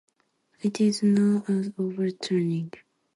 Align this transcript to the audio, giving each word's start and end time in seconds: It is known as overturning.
It 0.63 0.81
is 0.81 1.03
known 1.03 1.43
as 1.47 1.69
overturning. 1.77 2.73